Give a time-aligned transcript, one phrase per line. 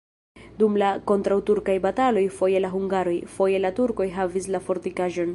[0.61, 5.29] Dum la kontraŭturkaj bataloj foje la hungaroj, foje la turkoj havis la fortikaĵon.